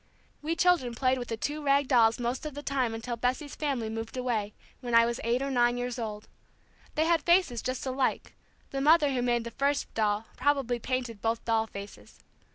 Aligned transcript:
We 0.41 0.55
children 0.55 0.95
played 0.95 1.19
with 1.19 1.27
the 1.27 1.37
two 1.37 1.61
rag 1.63 1.87
dolls 1.87 2.19
most 2.19 2.43
of 2.47 2.55
the 2.55 2.63
time 2.63 2.95
until 2.95 3.15
Bessie's 3.15 3.53
family 3.53 3.87
moved 3.87 4.17
away 4.17 4.55
when 4.79 4.95
I 4.95 5.05
was 5.05 5.19
eight 5.23 5.43
or 5.43 5.51
nine 5.51 5.77
years 5.77 5.99
old. 5.99 6.27
They 6.95 7.05
had 7.05 7.21
faces 7.21 7.61
just 7.61 7.85
alike; 7.85 8.33
the 8.71 8.81
mother 8.81 9.13
who 9.13 9.21
made 9.21 9.43
the 9.43 9.51
first 9.51 9.93
doll 9.93 10.25
probably 10.37 10.79
painted 10.79 11.21
both 11.21 11.45
doll 11.45 11.67
faces. 11.67 12.17